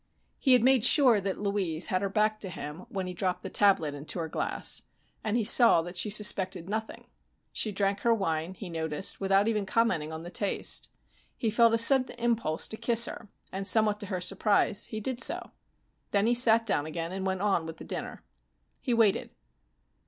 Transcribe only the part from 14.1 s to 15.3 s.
surprise, he did